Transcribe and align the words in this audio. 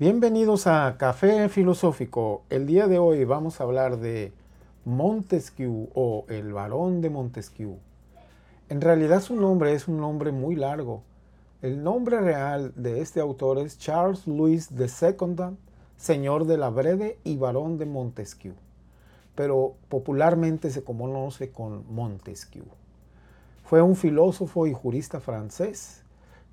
Bienvenidos 0.00 0.68
a 0.68 0.94
Café 0.96 1.48
Filosófico. 1.48 2.44
El 2.50 2.68
día 2.68 2.86
de 2.86 3.00
hoy 3.00 3.24
vamos 3.24 3.60
a 3.60 3.64
hablar 3.64 3.98
de 3.98 4.32
Montesquieu 4.84 5.88
o 5.92 6.24
el 6.28 6.52
varón 6.52 7.00
de 7.00 7.10
Montesquieu. 7.10 7.78
En 8.68 8.80
realidad 8.80 9.20
su 9.20 9.34
nombre 9.34 9.72
es 9.72 9.88
un 9.88 9.98
nombre 9.98 10.30
muy 10.30 10.54
largo. 10.54 11.02
El 11.62 11.82
nombre 11.82 12.20
real 12.20 12.72
de 12.76 13.00
este 13.00 13.18
autor 13.18 13.58
es 13.58 13.76
Charles 13.76 14.28
Louis 14.28 14.70
II, 14.70 15.56
señor 15.96 16.44
de 16.44 16.58
la 16.58 16.70
Brede 16.70 17.18
y 17.24 17.36
varón 17.36 17.76
de 17.76 17.86
Montesquieu, 17.86 18.54
pero 19.34 19.74
popularmente 19.88 20.70
se 20.70 20.84
conoce 20.84 21.50
con 21.50 21.92
Montesquieu. 21.92 22.66
Fue 23.64 23.82
un 23.82 23.96
filósofo 23.96 24.68
y 24.68 24.72
jurista 24.72 25.18
francés 25.18 26.04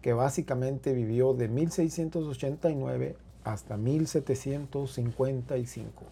que 0.02 0.14
básicamente 0.14 0.93
vivió 0.93 1.36
de 1.36 1.48
1689 1.48 3.18
hasta 3.46 3.78
1755. 3.78 6.04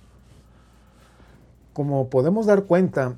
Como 1.74 2.08
podemos 2.08 2.46
dar 2.46 2.64
cuenta, 2.64 3.18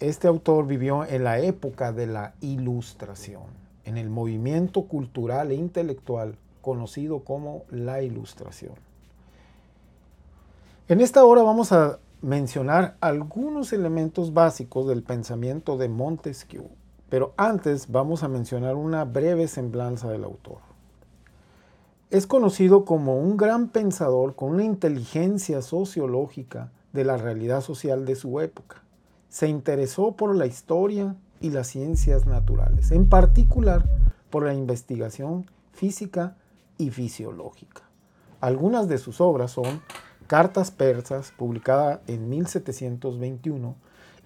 este 0.00 0.28
autor 0.28 0.66
vivió 0.66 1.04
en 1.04 1.24
la 1.24 1.38
época 1.38 1.92
de 1.92 2.06
la 2.08 2.34
Ilustración, 2.40 3.44
en 3.84 3.96
el 3.96 4.10
movimiento 4.10 4.82
cultural 4.82 5.52
e 5.52 5.54
intelectual 5.54 6.34
conocido 6.60 7.20
como 7.20 7.62
la 7.70 8.02
Ilustración. 8.02 8.74
En 10.88 11.00
esta 11.00 11.24
hora 11.24 11.42
vamos 11.42 11.70
a 11.72 12.00
mencionar 12.20 12.96
algunos 13.00 13.72
elementos 13.72 14.34
básicos 14.34 14.88
del 14.88 15.04
pensamiento 15.04 15.76
de 15.76 15.88
Montesquieu, 15.88 16.68
pero 17.08 17.34
antes 17.36 17.88
vamos 17.90 18.24
a 18.24 18.28
mencionar 18.28 18.74
una 18.74 19.04
breve 19.04 19.46
semblanza 19.46 20.10
del 20.10 20.24
autor. 20.24 20.71
Es 22.12 22.26
conocido 22.26 22.84
como 22.84 23.16
un 23.16 23.36
gran 23.38 23.68
pensador 23.68 24.36
con 24.36 24.50
una 24.50 24.64
inteligencia 24.64 25.62
sociológica 25.62 26.70
de 26.92 27.06
la 27.06 27.16
realidad 27.16 27.62
social 27.62 28.04
de 28.04 28.16
su 28.16 28.38
época. 28.40 28.82
Se 29.30 29.48
interesó 29.48 30.12
por 30.12 30.36
la 30.36 30.44
historia 30.44 31.16
y 31.40 31.48
las 31.48 31.68
ciencias 31.68 32.26
naturales, 32.26 32.90
en 32.90 33.08
particular 33.08 33.88
por 34.28 34.44
la 34.44 34.52
investigación 34.52 35.50
física 35.72 36.36
y 36.76 36.90
fisiológica. 36.90 37.80
Algunas 38.42 38.88
de 38.88 38.98
sus 38.98 39.22
obras 39.22 39.52
son 39.52 39.80
Cartas 40.26 40.70
Persas, 40.70 41.32
publicada 41.34 42.02
en 42.08 42.28
1721, 42.28 43.74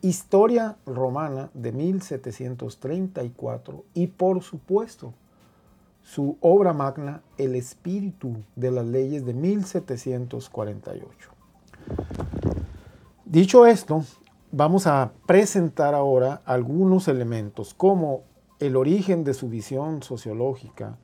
Historia 0.03 0.77
Romana 0.87 1.50
de 1.55 1.71
1734 1.71 3.84
y, 3.95 4.09
por 4.09 4.43
supuesto, 4.43 5.15
su 6.07 6.39
obra 6.41 6.73
magna 6.73 7.23
El 7.37 7.57
espíritu 7.57 8.37
de 8.55 8.71
las 8.71 8.87
leyes 8.87 9.27
de 9.27 9.35
1748. 9.35 11.31
Dicho 13.25 13.67
esto, 13.67 14.05
vamos 14.53 14.87
a 14.87 15.11
presentar 15.27 15.97
ahora 15.97 16.43
algunos 16.45 17.09
elementos 17.09 17.75
como 17.75 18.23
el 18.61 18.77
origen 18.77 19.25
de 19.25 19.34
su 19.34 19.49
visión 19.49 20.05
sociológica, 20.05 20.97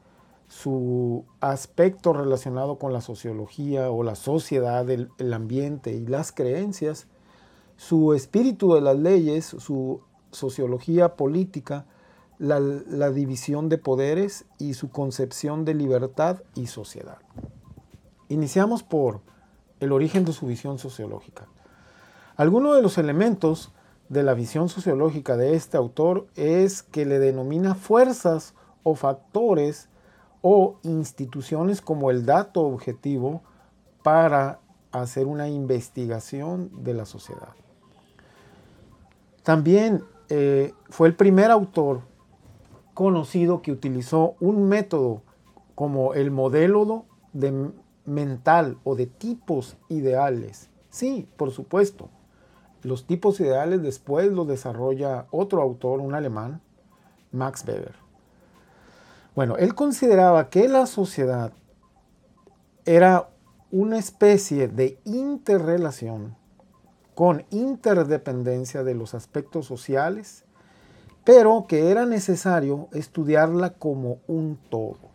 su 0.47 1.25
aspecto 1.41 2.13
relacionado 2.13 2.79
con 2.79 2.93
la 2.93 3.01
sociología 3.01 3.91
o 3.91 4.05
la 4.05 4.15
sociedad, 4.15 4.89
el, 4.89 5.09
el, 5.19 5.33
ambiente 5.33 5.93
y 5.93 6.07
las 6.07 6.31
creencias, 6.31 7.09
su 7.77 8.15
espíritu 8.15 8.75
de 8.75 8.83
las 8.83 8.97
leyes, 8.97 9.47
su 9.47 10.01
sociología 10.31 11.17
política, 11.17 11.87
la, 12.43 13.11
división 13.11 13.69
de 13.69 13.79
poderes 13.79 14.47
y 14.59 14.75
su 14.75 14.91
concepción 14.91 15.65
de 15.65 15.75
libertad 15.75 16.43
y 16.57 16.67
sociedad. 16.67 17.19
Iniciamos 18.29 18.83
por 18.83 19.21
el 19.79 19.93
origen 19.93 20.25
de 20.25 20.33
su 20.33 20.47
visión 20.47 20.79
sociológica. 20.79 21.47
Algunos 22.35 22.75
de 22.75 22.83
los 22.83 22.99
elementos 22.99 23.71
de 24.09 24.25
la 24.25 24.35
visión 24.35 24.69
sociológica 24.69 25.37
de 25.37 25.55
este 25.55 25.77
autor 25.77 26.27
es 26.35 26.83
que 26.83 27.07
le 27.07 27.21
denomina 27.21 27.77
fuerzas 27.77 28.55
o 28.83 28.97
factores 28.97 29.89
o 30.41 30.81
instituciones 30.83 31.81
como 31.81 32.11
el 32.11 32.27
dato 32.27 32.63
objetivo 32.63 33.43
para 34.03 34.59
hacer 34.91 35.27
una 35.27 35.49
investigación 35.49 36.71
de 36.83 36.95
la 36.95 37.07
sociedad. 37.07 37.51
También 39.45 40.03
eh, 40.29 40.75
fue 40.91 41.07
el 41.07 41.15
primer 41.15 41.53
autor 41.53 42.12
conocido 42.95 43.63
que 43.63 43.73
utilizó 43.73 44.37
un 44.41 44.69
método 44.69 45.23
como 45.75 46.15
el 46.15 46.31
modelo 46.31 47.07
de 47.33 47.71
mental 48.05 48.79
o 48.85 48.95
de 48.95 49.07
tipos 49.07 49.77
ideales. 49.89 50.69
Sí, 50.91 51.29
por 51.37 51.51
supuesto. 51.51 52.09
Los 52.83 53.07
tipos 53.07 53.41
ideales 53.41 53.83
después 53.83 54.31
los 54.31 54.47
desarrolla 54.49 55.27
otro 55.31 55.63
autor, 55.63 56.01
un 56.01 56.15
alemán, 56.15 56.61
Max 57.31 57.65
Weber. 57.67 57.95
Bueno, 59.35 59.57
él 59.57 59.75
consideraba 59.75 60.51
que 60.51 60.69
la 60.69 60.87
sociedad 60.87 61.53
era 62.85 63.31
una 63.71 63.99
especie 63.99 64.69
de 64.69 64.99
interrelación 65.05 66.37
con 67.15 67.45
interdependencia 67.51 68.83
de 68.83 68.95
los 68.95 69.15
aspectos 69.15 69.67
sociales, 69.67 70.45
pero 71.25 71.67
que 71.69 71.91
era 71.91 72.07
necesario 72.07 72.89
estudiarla 72.93 73.75
como 73.75 74.19
un 74.27 74.59
todo, 74.71 75.11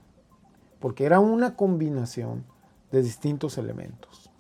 porque 0.80 1.06
era 1.06 1.20
una 1.20 1.56
combinación 1.56 2.46
de 2.92 3.02
distintos 3.02 3.58
elementos. 3.58 4.32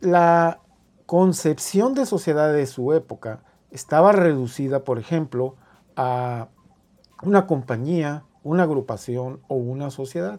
La 0.00 0.60
concepción 1.06 1.94
de 1.94 2.04
sociedad 2.04 2.52
de 2.52 2.66
su 2.66 2.92
época 2.92 3.42
estaba 3.70 4.12
reducida, 4.12 4.84
por 4.84 4.98
ejemplo, 4.98 5.56
a 5.96 6.48
una 7.22 7.46
compañía, 7.46 8.24
una 8.42 8.64
agrupación 8.64 9.40
o 9.48 9.54
una 9.56 9.90
sociedad. 9.90 10.38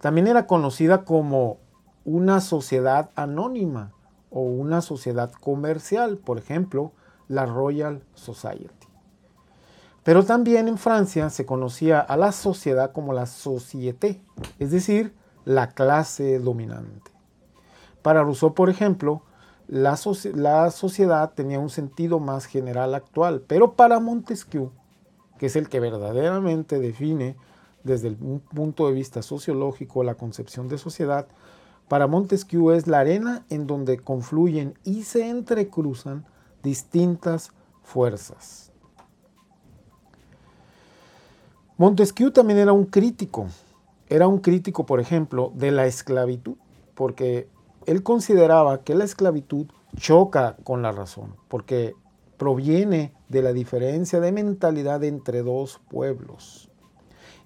También 0.00 0.26
era 0.26 0.46
conocida 0.46 1.04
como 1.04 1.58
una 2.04 2.40
sociedad 2.40 3.10
anónima 3.14 3.92
o 4.30 4.40
una 4.40 4.80
sociedad 4.80 5.32
comercial, 5.32 6.18
por 6.18 6.38
ejemplo, 6.38 6.92
la 7.28 7.46
Royal 7.46 8.02
Society. 8.14 8.86
Pero 10.02 10.24
también 10.24 10.68
en 10.68 10.78
Francia 10.78 11.30
se 11.30 11.46
conocía 11.46 12.00
a 12.00 12.16
la 12.16 12.30
sociedad 12.30 12.92
como 12.92 13.12
la 13.12 13.26
société, 13.26 14.22
es 14.58 14.70
decir, 14.70 15.14
la 15.44 15.70
clase 15.70 16.38
dominante. 16.38 17.10
Para 18.02 18.22
Rousseau, 18.22 18.54
por 18.54 18.70
ejemplo, 18.70 19.22
la, 19.68 19.96
sociedad 19.96 21.32
tenía 21.34 21.58
un 21.58 21.70
sentido 21.70 22.20
más 22.20 22.46
general 22.46 22.94
actual, 22.94 23.42
pero 23.46 23.72
para 23.72 23.98
Montesquieu, 23.98 24.70
que 25.38 25.46
es 25.46 25.56
el 25.56 25.68
que 25.68 25.80
verdaderamente 25.80 26.78
define 26.78 27.36
desde 27.82 28.08
el 28.08 28.16
punto 28.16 28.86
de 28.86 28.94
vista 28.94 29.22
sociológico 29.22 30.04
la 30.04 30.14
concepción 30.14 30.68
de 30.68 30.78
sociedad, 30.78 31.26
para 31.88 32.06
Montesquieu 32.06 32.70
es 32.70 32.86
la 32.86 33.00
arena 33.00 33.44
en 33.50 33.66
donde 33.66 33.98
confluyen 33.98 34.74
y 34.84 35.02
se 35.02 35.28
entrecruzan 35.28 36.26
distintas 36.66 37.52
fuerzas. 37.82 38.72
Montesquieu 41.78 42.32
también 42.32 42.58
era 42.58 42.72
un 42.72 42.86
crítico, 42.86 43.46
era 44.08 44.26
un 44.26 44.40
crítico, 44.40 44.84
por 44.84 44.98
ejemplo, 44.98 45.52
de 45.54 45.70
la 45.70 45.86
esclavitud, 45.86 46.56
porque 46.94 47.48
él 47.86 48.02
consideraba 48.02 48.82
que 48.82 48.94
la 48.94 49.04
esclavitud 49.04 49.66
choca 49.96 50.56
con 50.64 50.82
la 50.82 50.90
razón, 50.90 51.36
porque 51.48 51.94
proviene 52.36 53.12
de 53.28 53.42
la 53.42 53.52
diferencia 53.52 54.18
de 54.20 54.32
mentalidad 54.32 55.04
entre 55.04 55.42
dos 55.42 55.80
pueblos. 55.88 56.68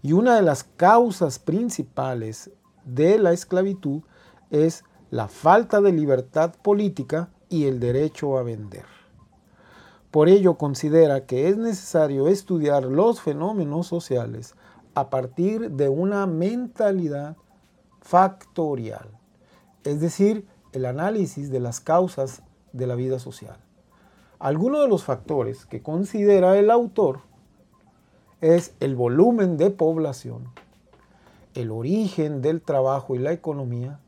Y 0.02 0.12
una 0.12 0.36
de 0.36 0.42
las 0.42 0.64
causas 0.64 1.38
principales 1.38 2.50
de 2.84 3.18
la 3.18 3.32
esclavitud 3.32 4.02
es 4.50 4.84
la 5.10 5.28
falta 5.28 5.80
de 5.80 5.92
libertad 5.92 6.54
política 6.62 7.28
y 7.50 7.66
el 7.66 7.80
derecho 7.80 8.38
a 8.38 8.42
vender. 8.42 8.99
Por 10.10 10.28
ello 10.28 10.54
considera 10.54 11.24
que 11.26 11.48
es 11.48 11.56
necesario 11.56 12.26
estudiar 12.26 12.84
los 12.84 13.20
fenómenos 13.20 13.86
sociales 13.86 14.54
a 14.94 15.08
partir 15.08 15.70
de 15.70 15.88
una 15.88 16.26
mentalidad 16.26 17.36
factorial, 18.00 19.08
es 19.84 20.00
decir, 20.00 20.46
el 20.72 20.84
análisis 20.84 21.50
de 21.50 21.60
las 21.60 21.80
causas 21.80 22.42
de 22.72 22.88
la 22.88 22.96
vida 22.96 23.20
social. 23.20 23.58
Algunos 24.40 24.82
de 24.82 24.88
los 24.88 25.04
factores 25.04 25.64
que 25.66 25.82
considera 25.82 26.58
el 26.58 26.70
autor 26.70 27.20
es 28.40 28.74
el 28.80 28.96
volumen 28.96 29.58
de 29.58 29.70
población, 29.70 30.48
el 31.54 31.70
origen 31.70 32.42
del 32.42 32.62
trabajo 32.62 33.14
y 33.14 33.18
la 33.18 33.32
economía, 33.32 34.00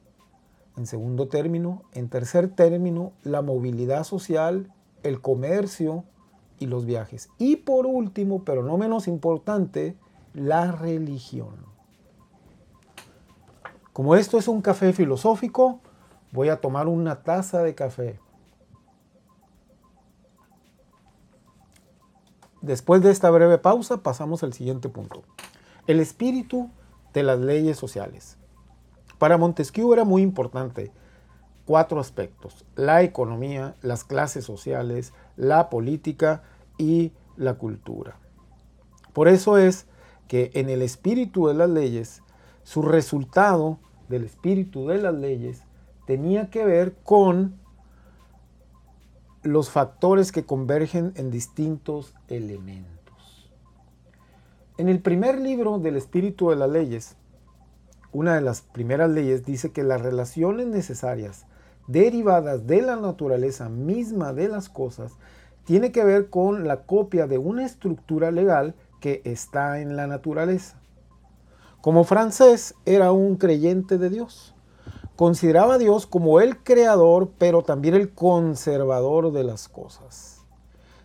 en 0.76 0.86
segundo 0.86 1.28
término, 1.28 1.82
en 1.92 2.08
tercer 2.08 2.48
término, 2.48 3.12
la 3.22 3.42
movilidad 3.42 4.04
social 4.04 4.72
el 5.02 5.20
comercio 5.20 6.04
y 6.58 6.66
los 6.66 6.86
viajes. 6.86 7.30
Y 7.38 7.56
por 7.56 7.86
último, 7.86 8.44
pero 8.44 8.62
no 8.62 8.76
menos 8.78 9.08
importante, 9.08 9.96
la 10.34 10.72
religión. 10.72 11.66
Como 13.92 14.14
esto 14.16 14.38
es 14.38 14.48
un 14.48 14.62
café 14.62 14.92
filosófico, 14.92 15.80
voy 16.30 16.48
a 16.48 16.60
tomar 16.60 16.88
una 16.88 17.22
taza 17.22 17.62
de 17.62 17.74
café. 17.74 18.18
Después 22.62 23.02
de 23.02 23.10
esta 23.10 23.28
breve 23.30 23.58
pausa, 23.58 24.02
pasamos 24.02 24.42
al 24.42 24.52
siguiente 24.52 24.88
punto. 24.88 25.24
El 25.86 26.00
espíritu 26.00 26.70
de 27.12 27.24
las 27.24 27.40
leyes 27.40 27.76
sociales. 27.76 28.38
Para 29.18 29.36
Montesquieu 29.36 29.92
era 29.92 30.04
muy 30.04 30.22
importante 30.22 30.92
cuatro 31.72 32.00
aspectos, 32.00 32.66
la 32.76 33.00
economía, 33.02 33.76
las 33.80 34.04
clases 34.04 34.44
sociales, 34.44 35.14
la 35.36 35.70
política 35.70 36.42
y 36.76 37.12
la 37.38 37.54
cultura. 37.54 38.18
Por 39.14 39.26
eso 39.26 39.56
es 39.56 39.86
que 40.28 40.50
en 40.52 40.68
el 40.68 40.82
espíritu 40.82 41.46
de 41.46 41.54
las 41.54 41.70
leyes, 41.70 42.22
su 42.62 42.82
resultado 42.82 43.78
del 44.10 44.24
espíritu 44.24 44.86
de 44.86 44.98
las 44.98 45.14
leyes 45.14 45.62
tenía 46.06 46.50
que 46.50 46.62
ver 46.66 46.94
con 47.04 47.58
los 49.42 49.70
factores 49.70 50.30
que 50.30 50.44
convergen 50.44 51.14
en 51.16 51.30
distintos 51.30 52.14
elementos. 52.28 53.50
En 54.76 54.90
el 54.90 55.00
primer 55.00 55.40
libro 55.40 55.78
del 55.78 55.96
espíritu 55.96 56.50
de 56.50 56.56
las 56.56 56.68
leyes, 56.68 57.16
una 58.12 58.34
de 58.34 58.42
las 58.42 58.60
primeras 58.60 59.08
leyes 59.08 59.46
dice 59.46 59.72
que 59.72 59.82
las 59.82 60.02
relaciones 60.02 60.66
necesarias 60.66 61.46
derivadas 61.86 62.66
de 62.66 62.82
la 62.82 62.96
naturaleza 62.96 63.68
misma 63.68 64.32
de 64.32 64.48
las 64.48 64.68
cosas 64.68 65.12
tiene 65.64 65.92
que 65.92 66.04
ver 66.04 66.30
con 66.30 66.66
la 66.66 66.82
copia 66.82 67.26
de 67.26 67.38
una 67.38 67.64
estructura 67.64 68.30
legal 68.30 68.74
que 69.00 69.22
está 69.24 69.80
en 69.80 69.96
la 69.96 70.06
naturaleza. 70.06 70.80
Como 71.80 72.04
francés 72.04 72.74
era 72.84 73.12
un 73.12 73.36
creyente 73.36 73.98
de 73.98 74.10
Dios. 74.10 74.54
Consideraba 75.16 75.74
a 75.74 75.78
Dios 75.78 76.06
como 76.06 76.40
el 76.40 76.62
creador, 76.62 77.30
pero 77.38 77.62
también 77.62 77.94
el 77.94 78.12
conservador 78.12 79.32
de 79.32 79.44
las 79.44 79.68
cosas. 79.68 80.44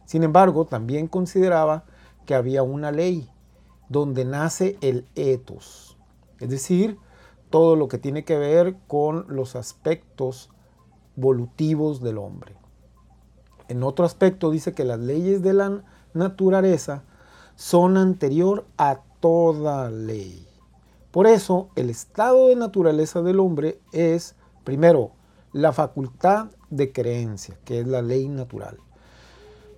Sin 0.05 0.23
embargo, 0.23 0.65
también 0.65 1.07
consideraba 1.07 1.83
que 2.25 2.35
había 2.35 2.63
una 2.63 2.91
ley 2.91 3.29
donde 3.89 4.25
nace 4.25 4.77
el 4.81 5.07
ethos, 5.15 5.97
es 6.39 6.49
decir, 6.49 6.97
todo 7.49 7.75
lo 7.75 7.87
que 7.87 7.97
tiene 7.97 8.25
que 8.25 8.37
ver 8.37 8.75
con 8.87 9.25
los 9.29 9.55
aspectos 9.55 10.49
volutivos 11.17 12.01
del 12.01 12.17
hombre. 12.17 12.55
En 13.67 13.83
otro 13.83 14.05
aspecto 14.05 14.49
dice 14.49 14.73
que 14.73 14.85
las 14.85 14.99
leyes 14.99 15.41
de 15.41 15.53
la 15.53 15.83
naturaleza 16.13 17.03
son 17.55 17.97
anterior 17.97 18.65
a 18.77 19.01
toda 19.19 19.89
ley. 19.89 20.47
Por 21.11 21.27
eso 21.27 21.69
el 21.75 21.89
estado 21.89 22.47
de 22.47 22.55
naturaleza 22.55 23.21
del 23.21 23.39
hombre 23.39 23.81
es, 23.91 24.35
primero, 24.63 25.11
la 25.51 25.73
facultad 25.73 26.47
de 26.69 26.91
creencia, 26.91 27.57
que 27.65 27.79
es 27.79 27.87
la 27.87 28.01
ley 28.01 28.29
natural. 28.29 28.77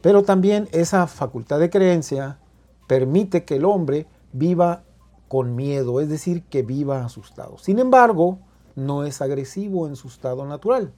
Pero 0.02 0.24
también 0.24 0.68
esa 0.72 1.08
facultad 1.08 1.60
de 1.60 1.70
creencia 1.70 2.40
permite 2.88 3.46
que 3.46 3.56
el 3.56 3.66
hombre 3.66 4.08
viva 4.34 4.84
con 5.28 5.56
miedo, 5.56 6.02
es 6.02 6.10
decir, 6.10 6.44
que 6.44 6.64
viva 6.64 7.06
asustado. 7.06 7.58
Sin 7.58 7.80
embargo, 7.80 8.40
no 8.76 9.04
es 9.04 9.22
agresivo 9.22 9.88
en 9.88 9.96
su 9.96 10.10
estado 10.10 10.46
natural. 10.46 10.92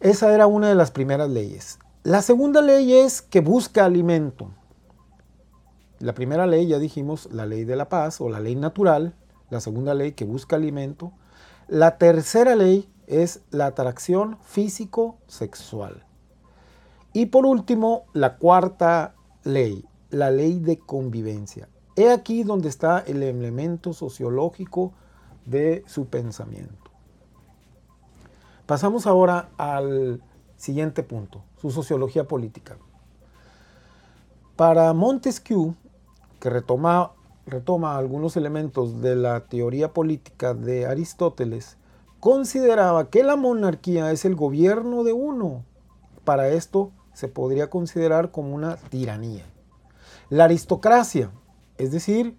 Esa 0.00 0.32
era 0.32 0.46
una 0.46 0.68
de 0.68 0.76
las 0.76 0.92
primeras 0.92 1.28
leyes. 1.28 1.80
La 2.04 2.22
segunda 2.22 2.62
ley 2.62 2.94
es 2.94 3.20
que 3.20 3.40
busca 3.40 3.84
alimento. 3.84 4.50
La 5.98 6.14
primera 6.14 6.46
ley, 6.46 6.68
ya 6.68 6.78
dijimos, 6.78 7.28
la 7.32 7.46
ley 7.46 7.64
de 7.64 7.74
la 7.74 7.88
paz 7.88 8.20
o 8.20 8.28
la 8.28 8.38
ley 8.38 8.54
natural. 8.54 9.16
La 9.50 9.60
segunda 9.60 9.94
ley 9.94 10.12
que 10.12 10.24
busca 10.24 10.54
alimento. 10.54 11.10
La 11.66 11.98
tercera 11.98 12.54
ley 12.54 12.88
es 13.08 13.40
la 13.50 13.66
atracción 13.66 14.38
físico-sexual. 14.42 16.04
Y 17.12 17.26
por 17.26 17.44
último, 17.44 18.04
la 18.12 18.36
cuarta 18.36 19.16
ley, 19.42 19.84
la 20.10 20.30
ley 20.30 20.60
de 20.60 20.78
convivencia. 20.78 21.68
He 21.96 22.12
aquí 22.12 22.44
donde 22.44 22.68
está 22.68 23.00
el 23.00 23.20
elemento 23.24 23.92
sociológico 23.92 24.92
de 25.44 25.82
su 25.88 26.06
pensamiento. 26.06 26.87
Pasamos 28.68 29.06
ahora 29.06 29.48
al 29.56 30.22
siguiente 30.58 31.02
punto, 31.02 31.42
su 31.56 31.70
sociología 31.70 32.28
política. 32.28 32.76
Para 34.56 34.92
Montesquieu, 34.92 35.74
que 36.38 36.50
retoma, 36.50 37.12
retoma 37.46 37.96
algunos 37.96 38.36
elementos 38.36 39.00
de 39.00 39.16
la 39.16 39.46
teoría 39.46 39.94
política 39.94 40.52
de 40.52 40.84
Aristóteles, 40.84 41.78
consideraba 42.20 43.08
que 43.08 43.24
la 43.24 43.36
monarquía 43.36 44.12
es 44.12 44.26
el 44.26 44.34
gobierno 44.34 45.02
de 45.02 45.14
uno. 45.14 45.64
Para 46.24 46.48
esto 46.48 46.92
se 47.14 47.28
podría 47.28 47.70
considerar 47.70 48.32
como 48.32 48.54
una 48.54 48.76
tiranía. 48.76 49.46
La 50.28 50.44
aristocracia, 50.44 51.30
es 51.78 51.90
decir, 51.90 52.36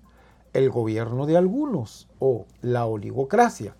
el 0.53 0.69
gobierno 0.69 1.25
de 1.25 1.37
algunos, 1.37 2.07
o 2.19 2.45
la 2.61 2.85
oligocracia, 2.85 3.75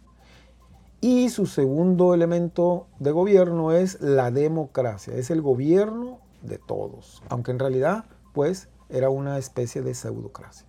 y 1.02 1.30
su 1.30 1.46
segundo 1.46 2.14
elemento 2.14 2.88
de 3.00 3.12
gobierno 3.12 3.72
es 3.72 4.02
la 4.02 4.32
democracia, 4.32 5.14
es 5.16 5.30
el 5.32 5.42
gobierno 5.42 6.20
de 6.42 6.58
todos, 6.58 7.24
aunque 7.30 7.52
en 7.52 7.60
realidad 7.60 8.06
pues 8.34 8.70
era 8.90 9.10
una 9.10 9.38
especie 9.38 9.82
de 9.82 9.94
pseudocracia. 9.94 10.68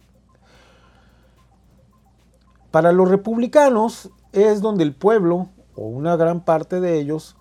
Para 2.70 2.92
los 2.92 3.08
republicanos 3.08 4.10
es 4.32 4.60
donde 4.60 4.84
el 4.84 4.94
pueblo 4.94 5.48
o 5.74 5.86
una 5.86 6.16
gran 6.16 6.44
parte 6.44 6.80
de 6.80 7.00
ellos 7.00 7.36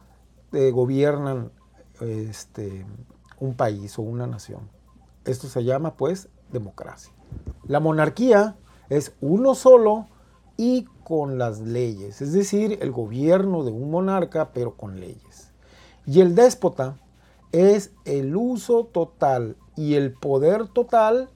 eh, 0.53 0.71
gobiernan 0.71 1.51
este, 1.99 2.85
un 3.39 3.53
país 3.53 3.99
o 3.99 4.01
una 4.01 4.25
nación. 4.25 4.69
Esto 5.25 5.47
se 5.47 5.63
llama 5.63 5.95
pues 5.95 6.29
democracia. 6.51 7.13
La 7.67 7.79
monarquía 7.79 8.55
es 8.89 9.13
uno 9.21 9.53
solo 9.53 10.07
y 10.59 10.83
con 11.05 11.37
las 11.37 11.61
leyes, 11.61 12.21
es 12.21 12.33
decir, 12.33 12.79
el 12.81 12.91
gobierno 12.91 13.63
de 13.63 13.71
un 13.71 13.89
monarca, 13.89 14.51
pero 14.51 14.75
con 14.75 14.99
leyes. 14.99 15.53
Y 16.05 16.19
el 16.19 16.35
déspota 16.35 16.97
es 17.53 17.93
el 18.03 18.35
uso 18.35 18.83
total 18.83 19.55
y 19.77 19.93
el 19.93 20.11
poder 20.11 20.67
total 20.67 21.29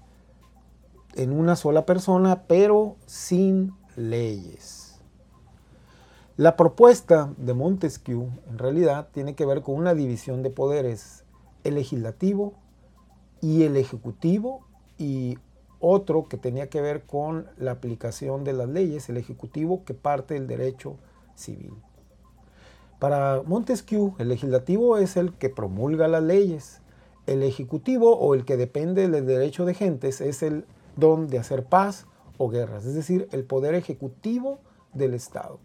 en 1.15 1.31
una 1.31 1.55
sola 1.55 1.85
persona, 1.85 2.43
pero 2.49 2.97
sin 3.05 3.71
leyes. 3.95 4.99
La 6.35 6.57
propuesta 6.57 7.33
de 7.37 7.53
Montesquieu 7.53 8.27
en 8.49 8.57
realidad 8.57 9.07
tiene 9.13 9.35
que 9.35 9.45
ver 9.45 9.61
con 9.61 9.75
una 9.75 9.93
división 9.93 10.43
de 10.43 10.49
poderes, 10.49 11.23
el 11.63 11.75
legislativo 11.75 12.55
y 13.39 13.63
el 13.63 13.77
ejecutivo 13.77 14.67
y 14.97 15.37
otro 15.85 16.29
que 16.29 16.37
tenía 16.37 16.69
que 16.69 16.79
ver 16.79 17.03
con 17.03 17.47
la 17.57 17.71
aplicación 17.71 18.45
de 18.45 18.53
las 18.53 18.69
leyes, 18.69 19.09
el 19.09 19.17
Ejecutivo 19.17 19.83
que 19.83 19.93
parte 19.93 20.33
del 20.33 20.47
derecho 20.47 20.95
civil. 21.35 21.73
Para 22.99 23.43
Montesquieu, 23.45 24.15
el 24.17 24.29
legislativo 24.29 24.97
es 24.97 25.17
el 25.17 25.33
que 25.33 25.49
promulga 25.49 26.07
las 26.07 26.23
leyes. 26.23 26.79
El 27.27 27.43
ejecutivo 27.43 28.17
o 28.17 28.33
el 28.33 28.45
que 28.45 28.55
depende 28.55 29.09
del 29.09 29.25
derecho 29.25 29.65
de 29.65 29.73
gentes 29.73 30.21
es 30.21 30.41
el 30.41 30.65
don 30.95 31.27
de 31.27 31.37
hacer 31.37 31.65
paz 31.65 32.05
o 32.37 32.47
guerras, 32.47 32.85
es 32.85 32.95
decir, 32.95 33.27
el 33.33 33.43
poder 33.43 33.75
ejecutivo 33.75 34.59
del 34.93 35.13
Estado. 35.13 35.59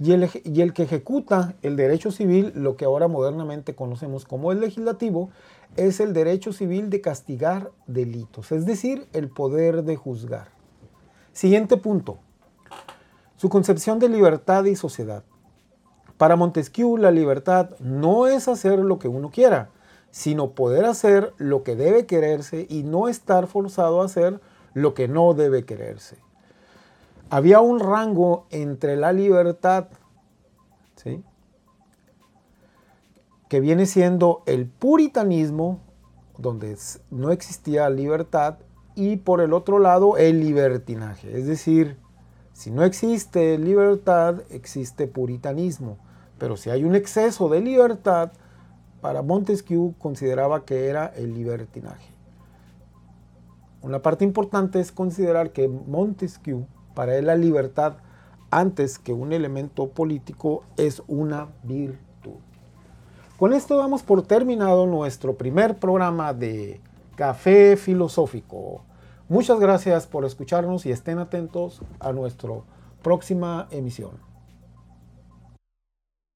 Y 0.00 0.12
el, 0.12 0.72
que 0.72 0.82
ejecuta 0.82 1.54
el 1.62 1.76
derecho 1.76 2.10
civil, 2.10 2.52
lo 2.56 2.76
que 2.76 2.84
ahora 2.84 3.06
modernamente 3.06 3.74
conocemos 3.74 4.24
como 4.24 4.50
el 4.50 4.60
legislativo, 4.60 5.30
es 5.76 6.00
el 6.00 6.12
derecho 6.12 6.52
civil 6.52 6.90
de 6.90 7.00
castigar 7.00 7.70
delitos, 7.86 8.52
es 8.52 8.66
decir, 8.66 9.06
el 9.12 9.28
poder 9.28 9.84
de 9.84 9.96
juzgar. 9.96 10.48
Siguiente 11.32 11.76
punto. 11.76 12.18
Su 13.36 13.48
concepción 13.48 13.98
de 13.98 14.08
libertad 14.08 14.64
y 14.64 14.76
sociedad. 14.76 15.24
Para 16.16 16.36
Montesquieu, 16.36 16.96
la 16.96 17.10
libertad 17.10 17.70
no 17.80 18.26
es 18.26 18.46
hacer 18.46 18.78
lo 18.78 18.98
que 18.98 19.08
uno 19.08 19.30
quiera, 19.30 19.70
sino 20.10 20.52
poder 20.52 20.84
hacer 20.84 21.32
lo 21.38 21.64
que 21.64 21.74
debe 21.74 22.06
quererse 22.06 22.66
y 22.68 22.84
no 22.84 23.08
estar 23.08 23.48
forzado 23.48 24.00
a 24.00 24.04
hacer 24.04 24.40
lo 24.72 24.94
que 24.94 25.08
no 25.08 25.34
debe 25.34 25.64
quererse. 25.64 26.23
Había 27.30 27.60
un 27.60 27.80
rango 27.80 28.46
entre 28.50 28.96
la 28.96 29.12
libertad, 29.12 29.88
¿sí? 30.96 31.22
que 33.48 33.60
viene 33.60 33.86
siendo 33.86 34.42
el 34.46 34.66
puritanismo, 34.66 35.80
donde 36.38 36.76
no 37.10 37.30
existía 37.30 37.88
libertad, 37.90 38.56
y 38.94 39.16
por 39.16 39.40
el 39.40 39.52
otro 39.52 39.78
lado 39.78 40.16
el 40.16 40.40
libertinaje. 40.40 41.38
Es 41.38 41.46
decir, 41.46 41.96
si 42.52 42.70
no 42.70 42.84
existe 42.84 43.58
libertad, 43.58 44.42
existe 44.50 45.08
puritanismo. 45.08 45.98
Pero 46.38 46.56
si 46.56 46.70
hay 46.70 46.84
un 46.84 46.94
exceso 46.94 47.48
de 47.48 47.60
libertad, 47.60 48.32
para 49.00 49.22
Montesquieu 49.22 49.94
consideraba 49.98 50.64
que 50.64 50.86
era 50.88 51.06
el 51.06 51.34
libertinaje. 51.34 52.12
Una 53.82 54.00
parte 54.00 54.24
importante 54.24 54.80
es 54.80 54.92
considerar 54.92 55.50
que 55.50 55.68
Montesquieu 55.68 56.66
Para 56.94 57.16
él 57.16 57.26
la 57.26 57.36
libertad, 57.36 57.94
antes 58.50 58.98
que 58.98 59.12
un 59.12 59.32
elemento 59.32 59.88
político, 59.88 60.64
es 60.76 61.02
una 61.08 61.48
virtud. 61.62 62.38
Con 63.38 63.52
esto 63.52 63.76
damos 63.76 64.02
por 64.02 64.22
terminado 64.22 64.86
nuestro 64.86 65.34
primer 65.34 65.78
programa 65.78 66.32
de 66.32 66.80
Café 67.16 67.76
Filosófico. 67.76 68.82
Muchas 69.28 69.58
gracias 69.58 70.06
por 70.06 70.24
escucharnos 70.24 70.86
y 70.86 70.92
estén 70.92 71.18
atentos 71.18 71.80
a 71.98 72.12
nuestra 72.12 72.52
próxima 73.02 73.66
emisión. 73.70 74.33